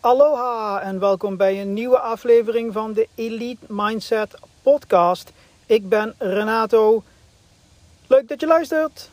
[0.00, 5.32] Aloha en welkom bij een nieuwe aflevering van de Elite Mindset Podcast.
[5.66, 7.02] Ik ben Renato.
[8.06, 9.10] Leuk dat je luistert.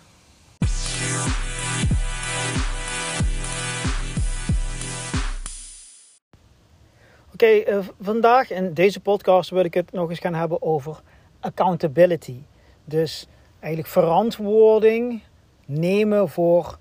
[7.33, 11.01] Oké, eh, vandaag in deze podcast wil ik het nog eens gaan hebben over
[11.39, 12.39] accountability.
[12.83, 13.27] Dus
[13.59, 15.23] eigenlijk verantwoording
[15.65, 16.77] nemen voor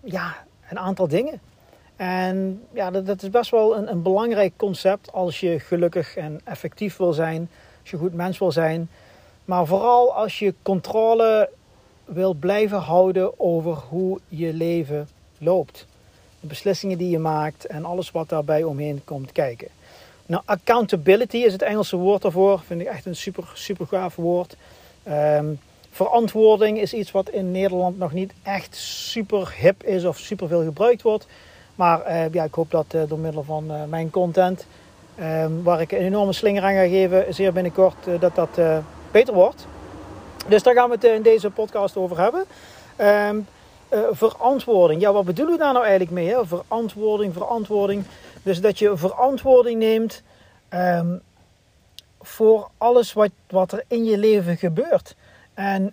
[0.00, 0.36] ja,
[0.68, 1.40] een aantal dingen.
[2.00, 6.40] En ja, dat, dat is best wel een, een, belangrijk concept als je gelukkig en
[6.44, 7.48] effectief wil zijn,
[7.80, 8.88] als je goed mens wil zijn.
[9.44, 11.50] Maar vooral als je controle
[12.04, 15.08] wil blijven houden over hoe je leven
[15.38, 15.86] loopt.
[16.40, 19.68] De beslissingen die je maakt en alles wat daarbij omheen komt kijken.
[20.26, 22.60] Nou, accountability is het Engelse woord daarvoor.
[22.66, 24.56] Vind ik echt een super, super gaaf woord.
[25.08, 30.48] Um, verantwoording is iets wat in Nederland nog niet echt super hip is of super
[30.48, 31.26] veel gebruikt wordt.
[31.74, 34.66] Maar uh, ja, ik hoop dat uh, door middel van uh, mijn content,
[35.14, 38.60] ehm, waar ik een enorme slinger aan ga geven, zeer binnenkort dat dat
[39.10, 39.66] beter wordt.
[40.48, 42.44] Dus daar gaan we het in deze podcast over hebben.
[43.28, 43.46] Um,
[44.12, 45.00] verantwoording.
[45.00, 46.28] Ja, wat bedoelen we daar nou eigenlijk mee?
[46.28, 46.46] Hè?
[46.46, 48.04] Verantwoording, verantwoording.
[48.42, 50.22] Dus dat je verantwoording neemt
[50.70, 51.20] um,
[52.20, 55.14] voor alles wat, wat er in je leven gebeurt.
[55.54, 55.92] En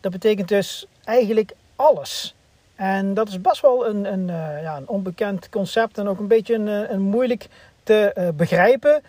[0.00, 2.34] dat betekent dus eigenlijk alles.
[2.78, 6.28] En dat is best wel een, een, uh, ja, een onbekend concept en ook een
[6.28, 7.46] beetje een, eh, een moeilijk
[7.82, 9.02] te uh, begrijpen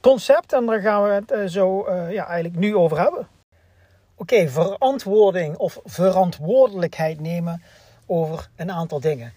[0.00, 0.52] concept.
[0.52, 3.28] En daar gaan we het zo ja, eigenlijk nu over hebben.
[4.16, 7.62] Oké, verantwoording of verantwoordelijkheid nemen
[8.06, 9.32] over een aantal dingen.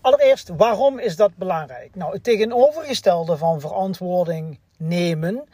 [0.00, 1.94] Allereerst, waarom is dat belangrijk?
[1.94, 5.44] Nou, het tegenovergestelde van verantwoording nemen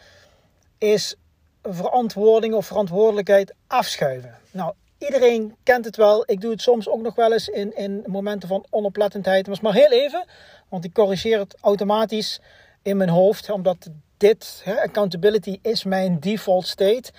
[0.79, 1.17] is
[1.63, 4.35] verantwoording of verantwoordelijkheid afschuiven.
[4.51, 6.23] Nou, iedereen kent het wel.
[6.27, 9.47] Ik doe het soms ook nog wel eens in, in momenten van onoplettendheid.
[9.47, 10.25] Maar is maar heel even,
[10.69, 12.41] want ik corrigeer het automatisch
[12.83, 13.51] in mijn hoofd.
[13.51, 17.13] Omdat dit, hè, accountability, is mijn default state.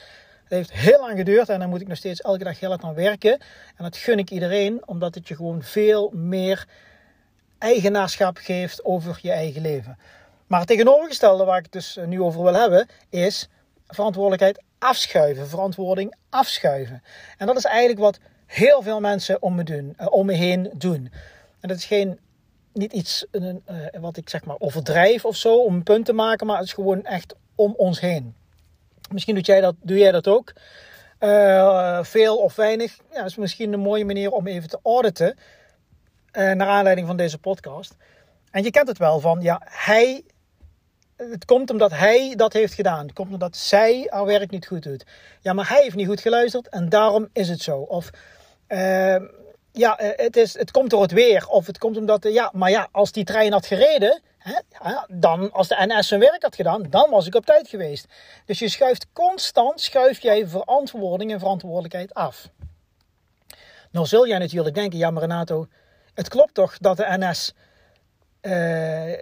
[0.43, 2.83] Het heeft heel lang geduurd en dan moet ik nog steeds elke dag heel hard
[2.83, 3.31] aan werken.
[3.75, 6.67] En dat gun ik iedereen, omdat het je gewoon veel meer
[7.57, 9.97] eigenaarschap geeft over je eigen leven.
[10.47, 13.49] Maar het tegenovergestelde waar ik het dus nu over wil hebben, is
[13.87, 17.03] verantwoordelijkheid afschuiven, verantwoording afschuiven.
[17.37, 20.71] En dat is eigenlijk wat heel veel mensen om me, doen, uh, om me heen
[20.73, 21.11] doen.
[21.59, 22.19] En dat is geen,
[22.73, 23.53] niet iets uh,
[23.99, 26.73] wat ik zeg maar overdrijf of zo om een punt te maken, maar het is
[26.73, 28.35] gewoon echt om ons heen.
[29.11, 30.53] Misschien doe jij dat, doe jij dat ook.
[31.19, 32.97] Uh, veel of weinig.
[33.11, 35.37] Ja, is misschien een mooie manier om even te auditen.
[36.31, 37.95] naar aanleiding van deze podcast.
[38.51, 40.23] En je kent het wel van, ja, hij
[41.29, 43.05] het komt omdat hij dat heeft gedaan.
[43.05, 45.05] Het komt omdat zij haar werk niet goed doet.
[45.41, 47.77] Ja, maar hij heeft niet goed geluisterd en daarom is het zo.
[47.77, 48.09] Of
[48.67, 49.15] uh,
[49.71, 51.47] ja, eh, het, is, het komt door het weer.
[51.47, 54.59] Of het komt omdat, ja, maar ja, als die trein had gereden, hè,
[55.07, 58.05] dan als de NS zijn werk had gedaan, dan was ik op tijd geweest.
[58.45, 62.49] Dus je schuift constant, schuif jij verantwoording en verantwoordelijkheid af.
[63.91, 65.67] Nou zul jij natuurlijk denken, ja maar Renato,
[66.13, 67.53] het klopt toch dat de NS...
[68.41, 69.13] Uh,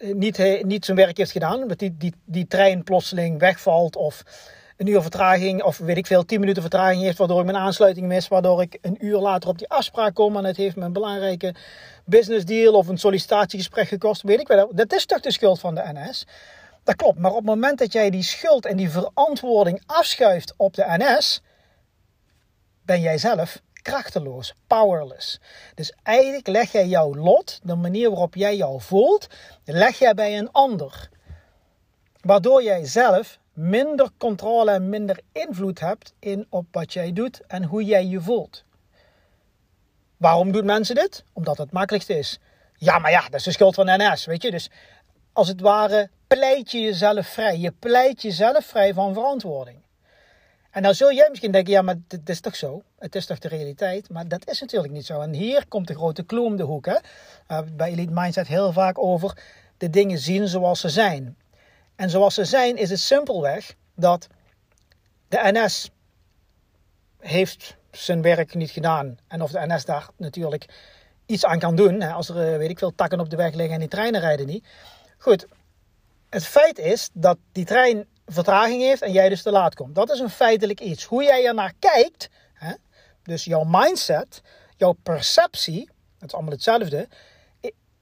[0.00, 1.62] niet, niet zijn werk heeft gedaan.
[1.62, 4.22] Omdat die, die, die trein plotseling wegvalt of
[4.78, 8.06] een uur vertraging of weet ik veel, 10 minuten vertraging heeft, waardoor ik mijn aansluiting
[8.06, 10.92] mis, waardoor ik een uur later op die afspraak kom en het heeft me een
[10.92, 11.54] belangrijke
[12.04, 14.70] business deal of een sollicitatiegesprek gekost, weet ik wel.
[14.74, 16.26] Dat is toch de schuld van de NS?
[16.84, 20.74] Dat klopt, maar op het moment dat jij die schuld en die verantwoording afschuift op
[20.74, 21.42] de NS,
[22.82, 25.40] ben jij zelf krachteloos, powerless.
[25.74, 29.26] Dus eigenlijk leg jij jouw lot, de manier waarop jij jou voelt,
[29.64, 31.08] leg jij bij een ander.
[32.20, 37.64] Waardoor jij zelf minder controle en minder invloed hebt in op wat jij doet en
[37.64, 38.64] hoe jij je voelt.
[40.16, 41.24] Waarom doen mensen dit?
[41.32, 42.38] Omdat het makkelijkste is.
[42.76, 44.50] Ja, maar ja, dat is de schuld van NS, weet je.
[44.50, 44.70] Dus
[45.32, 47.58] als het ware pleit je jezelf vrij.
[47.58, 49.86] Je pleit jezelf vrij van verantwoording.
[50.78, 52.82] En dan zul jij misschien denken, ja, maar dit is toch zo?
[52.98, 54.10] Het is toch de realiteit?
[54.10, 55.20] Maar dat is natuurlijk niet zo.
[55.20, 56.86] En hier komt de grote clue om de hoek.
[56.86, 56.96] Hè?
[57.48, 59.42] Uh, bij Elite Mindset heel vaak over
[59.76, 61.36] de dingen zien zoals ze zijn.
[61.96, 64.26] En zoals ze zijn is het simpelweg dat
[65.28, 65.90] de NS
[67.18, 69.18] heeft zijn werk niet gedaan.
[69.28, 70.66] En of de NS daar natuurlijk
[71.26, 72.00] iets aan kan doen.
[72.00, 74.20] Hè, als er, eh, weet ik veel, takken op de weg liggen en die treinen
[74.20, 74.66] rijden niet.
[75.18, 75.46] Goed,
[76.28, 79.94] het feit is dat die trein vertraging heeft en jij dus te laat komt.
[79.94, 81.04] Dat is een feitelijk iets.
[81.04, 82.72] Hoe jij er naar kijkt, hè,
[83.22, 84.42] dus jouw mindset,
[84.76, 87.08] jouw perceptie, dat is allemaal hetzelfde,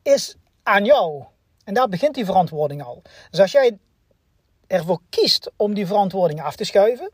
[0.02, 1.25] is aan jou.
[1.64, 3.02] En daar begint die verantwoording al.
[3.31, 3.78] Dus als jij
[4.67, 7.11] ervoor kiest om die verantwoording af te schuiven,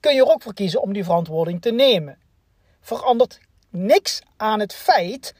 [0.00, 2.18] kun je er ook voor kiezen om die verantwoording te nemen.
[2.80, 5.34] Verandert niks aan het feit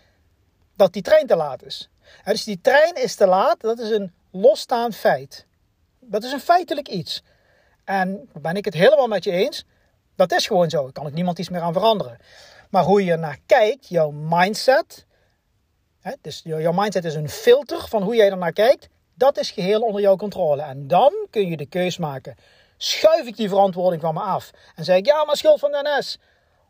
[0.77, 1.89] dat die trein te laat is.
[2.25, 5.47] dus die trein is te laat, dat is een losstaand feit.
[6.07, 7.23] Dat is een feitelijk iets.
[7.85, 9.65] En ben ik het helemaal met je eens.
[10.17, 10.83] Dat is gewoon zo.
[10.83, 12.19] Daar kan ik niemand iets meer aan veranderen.
[12.71, 15.07] Maar hoe je naar kijkt, jouw mindset.
[16.01, 18.89] Hè, dus jouw mindset is een filter van hoe jij er naar kijkt.
[19.15, 20.63] Dat is geheel onder jouw controle.
[20.63, 22.37] En dan kun je de keus maken.
[22.77, 24.51] Schuif ik die verantwoording van me af?
[24.75, 26.19] En zeg ik, ja, maar schuld van de NS.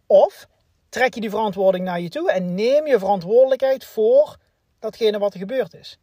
[0.07, 0.49] Of
[0.89, 4.37] trek je die verantwoording naar je toe en neem je verantwoordelijkheid voor
[4.79, 5.99] datgene wat er gebeurd is.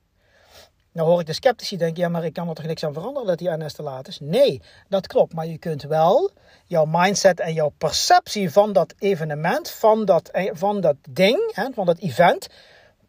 [0.94, 3.28] Nou hoor ik de sceptici denken, ja maar ik kan er toch niks aan veranderen
[3.28, 4.20] dat die NS te laat is?
[4.20, 5.34] Nee, dat klopt.
[5.34, 6.32] Maar je kunt wel
[6.66, 11.68] jouw mindset en jouw perceptie van dat evenement, van dat, eh, van dat ding, hè,
[11.74, 12.48] van dat event,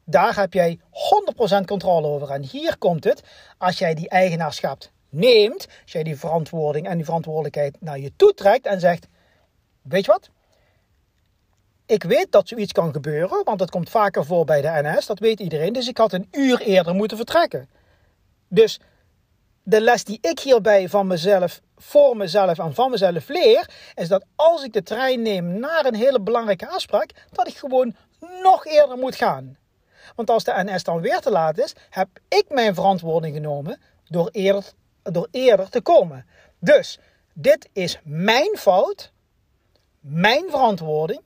[0.05, 2.31] daar heb jij 100% controle over.
[2.31, 3.23] En hier komt het,
[3.59, 8.35] als jij die eigenaarschap neemt, als jij die verantwoording en die verantwoordelijkheid naar je toe
[8.35, 9.07] trekt en zegt,
[9.83, 10.31] weet je wat,
[11.93, 15.19] ik weet dat zoiets kan gebeuren, want dat komt vaker voor bij de NS, dat
[15.19, 15.73] weet iedereen.
[15.73, 17.69] Dus ik had een uur eerder moeten vertrekken.
[18.49, 18.81] Dus
[19.63, 24.25] de les die ik hierbij van mezelf, voor mezelf en van mezelf leer, is dat
[24.37, 27.95] als ik de trein neem naar een hele belangrijke afspraak, dat ik gewoon
[28.43, 29.57] nog eerder moet gaan.
[30.17, 34.29] Want als de NS dan weer te laat is, heb ik mijn verantwoording genomen door
[34.33, 34.65] eerder,
[35.03, 36.27] door eerder te komen.
[36.59, 36.99] Dus
[37.33, 39.13] dit is mijn fout,
[40.01, 41.21] mijn verantwoording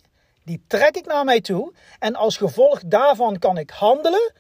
[0.47, 1.73] die trek ik naar mij toe.
[1.99, 4.33] En als gevolg daarvan kan ik handelen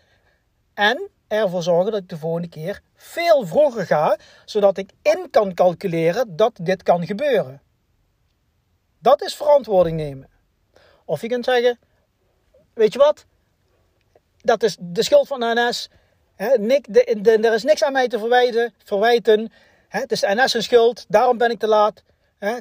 [0.74, 5.54] en ervoor zorgen dat ik de volgende keer veel vroeger ga, zodat ik in kan
[5.54, 7.62] calculeren dat dit kan gebeuren.
[8.98, 10.28] Dat is verantwoording nemen.
[11.04, 11.78] Of je kunt zeggen,
[12.74, 13.24] weet je wat,
[14.36, 15.88] dat is de schuld van de NS.
[16.56, 18.74] Nick, de, er is niks aan mij te verwijten.
[18.84, 19.52] verwijten.
[19.88, 22.02] Het is de NS een schuld, daarom ben ik te laat.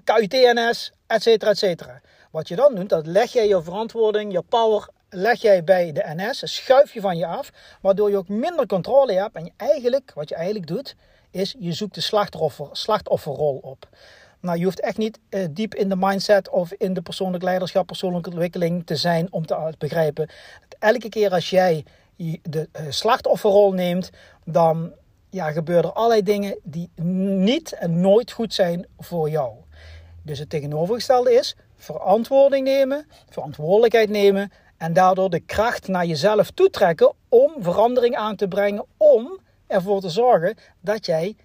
[0.03, 2.01] KUT-NS, et cetera, et cetera.
[2.35, 6.03] Wat je dan doet, dat leg jij je verantwoording, je power, leg jij bij de
[6.15, 7.51] NS, schuif je van je af,
[7.81, 9.35] waardoor je ook minder controle hebt.
[9.35, 10.95] En je eigenlijk, wat je eigenlijk doet,
[11.31, 13.89] is je zoekt de slachtoffer, slachtofferrol op.
[14.39, 17.87] Nou, je hoeft echt niet uh, diep in de mindset of in de persoonlijk leiderschap,
[17.87, 20.27] persoonlijke ontwikkeling te zijn om te begrijpen
[20.69, 21.85] dat elke keer als jij
[22.41, 24.09] de uh, slachtofferrol neemt,
[24.45, 24.91] dan
[25.29, 29.53] ja, gebeuren er allerlei dingen die niet en nooit goed zijn voor jou.
[30.21, 31.55] Dus het tegenovergestelde is
[31.85, 38.47] verantwoording nemen, verantwoordelijkheid nemen en daardoor de kracht naar jezelf toetrekken om verandering aan te
[38.47, 41.35] brengen, om ervoor te zorgen dat jij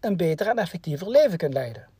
[0.00, 1.90] een beter en effectiever leven kunt leiden.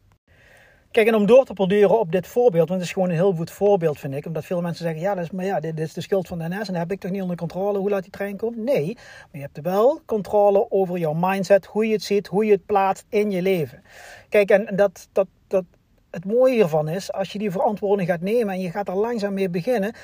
[0.91, 3.33] Kijk, en om door te borduren op dit voorbeeld, want het is gewoon een heel
[3.33, 4.27] goed voorbeeld, vind ik.
[4.27, 6.49] Omdat veel mensen zeggen, ja, dat is, maar ja, dit, is de schuld van de
[6.49, 8.57] NS en dat heb ik toch niet onder controle hoe laat die trein komt?
[8.57, 12.53] Nee, maar je hebt wel controle over jouw mindset, hoe je het ziet, hoe je
[12.53, 13.83] het plaatst in je leven.
[14.29, 15.65] Kijk, en dat, dat, dat
[16.13, 19.35] het mooie hiervan is, als je die verantwoording gaat nemen en je gaat er langzaam
[19.35, 19.95] mee beginnen,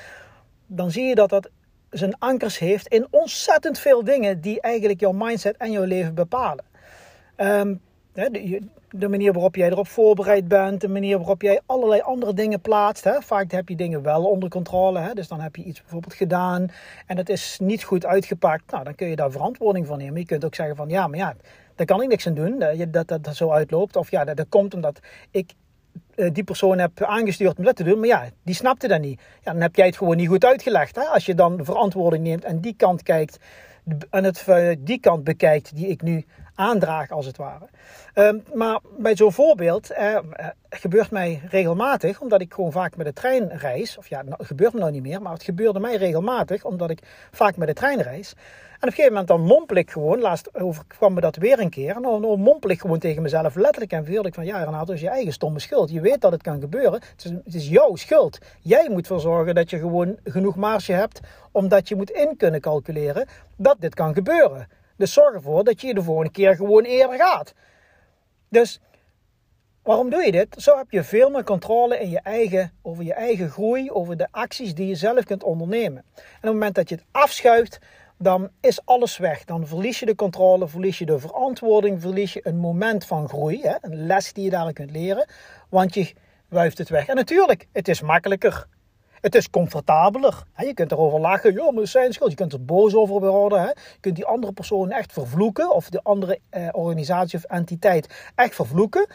[0.67, 1.49] dan zie je dat dat
[1.89, 6.65] zijn ankers heeft in ontzettend veel dingen die eigenlijk jouw mindset en jouw leven bepalen.
[7.35, 7.75] Ehm,
[8.89, 13.03] de, manier waarop jij erop voorbereid bent, de manier waarop jij allerlei andere dingen plaatst.
[13.03, 13.21] Hè.
[13.21, 15.13] Vaak heb je dingen wel onder controle, hè.
[15.13, 16.67] dus dan heb je iets bijvoorbeeld gedaan
[17.05, 18.71] en het is niet goed uitgepakt.
[18.71, 20.19] Nou, dan kun je daar verantwoording van nemen.
[20.19, 21.35] Je kunt ook zeggen van ja, maar ja,
[21.75, 23.95] daar kan ik niks aan doen dat dat, zo uitloopt.
[23.95, 24.99] Of ja, dat, komt omdat
[25.31, 25.53] ik
[26.31, 27.99] die persoon heb aangestuurd om dat te doen.
[27.99, 29.21] Maar ja, die snapte dat niet.
[29.43, 30.95] Ja, dan heb jij het gewoon niet goed uitgelegd.
[30.95, 31.03] Hè?
[31.03, 33.39] Als je dan verantwoording neemt en die kant kijkt.
[34.09, 36.25] En het, eh, die kant bekijkt die ik nu
[36.59, 37.67] aandraag, als het ware.
[38.15, 40.17] Um, maar bij zo'n voorbeeld uh,
[40.69, 43.97] gebeurt mij regelmatig, omdat ik gewoon vaak met de trein reis.
[43.97, 46.99] Of ja, het gebeurt me nou niet meer, maar het gebeurde mij regelmatig, omdat ik
[47.31, 48.33] vaak met de trein reis.
[48.33, 51.69] En op een gegeven moment dan mompel ik gewoon, laatst overkwam me dat weer een
[51.69, 51.95] keer.
[51.95, 54.95] En dan, mompel ik gewoon tegen mezelf letterlijk en veel ik van, ja Renato, dat
[54.95, 55.89] is je eigen stomme schuld.
[55.89, 56.93] Je weet dat het kan gebeuren.
[56.93, 58.37] Het is, het is jouw schuld.
[58.59, 61.19] Jij moet ervoor zorgen dat je gewoon genoeg marge hebt,
[61.51, 64.67] omdat je moet in kunnen calculeren dat dit kan gebeuren.
[64.99, 67.53] Dus zorg ervoor dat je de volgende keer gewoon eerder gaat.
[68.49, 68.79] Dus
[69.83, 70.55] waarom doe je dit?
[70.57, 74.27] Zo heb je veel meer controle in je eigen, over je eigen groei, over de
[74.31, 76.03] acties die je zelf kunt ondernemen.
[76.15, 77.79] En op het moment dat je het afschuift,
[78.17, 79.45] dan is alles weg.
[79.45, 83.61] Dan verlies je de controle, verlies je de verantwoording, verlies je een moment van groei,
[83.61, 83.75] hè?
[83.81, 85.29] een les die je daarin kunt leren,
[85.69, 86.13] want je
[86.47, 87.07] wuift het weg.
[87.07, 88.67] En natuurlijk, het is makkelijker.
[89.21, 90.43] Het is comfortabeler.
[90.57, 91.53] Je kunt erover lachen.
[91.53, 92.29] Ja, maar zijn schuld.
[92.29, 93.61] Je kunt er boos over worden.
[93.61, 95.73] Je kunt die andere persoon echt vervloeken.
[95.73, 99.07] Of de andere eh, organisatie of entiteit echt vervloeken.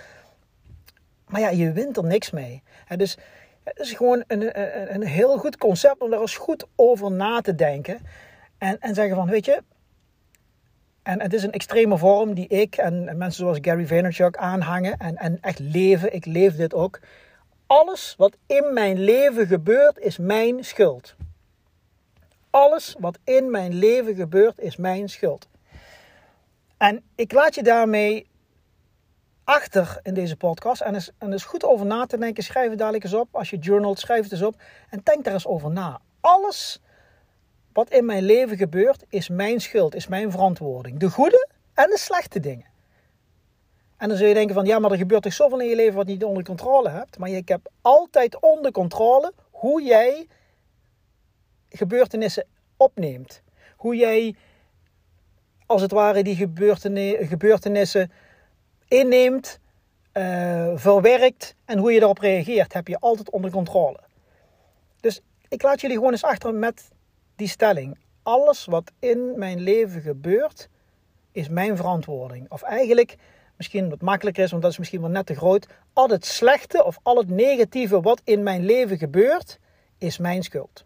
[1.26, 2.62] Maar ja, je wint er niks mee.
[2.96, 3.18] Dus
[3.64, 7.40] het is gewoon een, een, een heel goed concept om daar eens goed over na
[7.40, 7.98] te denken.
[8.58, 9.62] En, en zeggen van, weet je...
[11.02, 14.96] En het is een extreme vorm die ik en, en mensen zoals Gary Vaynerchuk aanhangen.
[14.96, 16.14] En, en echt leven.
[16.14, 17.00] Ik leef dit ook
[17.74, 21.14] alles wat in mijn leven gebeurt is mijn schuld.
[22.50, 25.48] Alles wat in mijn leven gebeurt is mijn schuld.
[26.76, 28.26] En ik laat je daarmee
[29.44, 30.80] achter in deze podcast.
[30.80, 32.42] En is, en is goed over na te denken.
[32.42, 33.28] Schrijf het dadelijk eens op.
[33.30, 34.62] Als je journalt, schrijf het eens op.
[34.90, 36.00] En denk daar eens over na.
[36.20, 36.80] Alles
[37.72, 40.98] wat in mijn leven gebeurt, is mijn schuld, is mijn verantwoording.
[40.98, 42.73] De goede en de slechte dingen.
[44.04, 45.94] En dan zul je denken van, ja, maar er gebeurt toch zoveel in je leven
[45.94, 47.18] wat je niet onder controle hebt.
[47.18, 50.26] Maar je hebt altijd onder controle hoe jij
[51.68, 52.46] gebeurtenissen
[52.76, 53.42] opneemt.
[53.76, 54.34] Hoe jij,
[55.66, 56.36] als het ware, die
[57.26, 58.12] gebeurtenissen
[58.88, 59.58] inneemt,
[60.12, 63.98] uh, verwerkt en hoe je daarop reageert, heb je altijd onder controle.
[65.00, 66.88] Dus ik laat jullie gewoon eens achter met
[67.36, 67.98] die stelling.
[68.22, 70.68] Alles wat in mijn leven gebeurt,
[71.32, 72.50] is mijn verantwoording.
[72.50, 73.16] Of eigenlijk,
[73.56, 75.66] misschien wat makkelijker is, want dat is misschien wel net te groot.
[75.92, 79.58] Al het slechte of al het negatieve wat in mijn leven gebeurt,
[79.98, 80.84] is mijn schuld.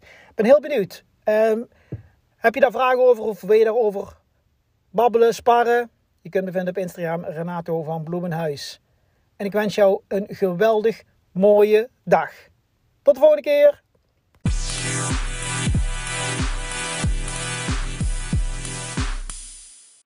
[0.00, 1.04] Ik ben heel benieuwd.
[1.24, 1.68] Um,
[2.36, 4.16] heb je daar vragen over of wil je daarover
[4.90, 5.90] babbelen, sparren?
[6.20, 8.80] Je kunt me vinden op Instagram Renato van Bloemenhuis.
[9.36, 12.32] En ik wens jou een geweldig mooie dag.
[13.02, 13.82] Tot de volgende keer.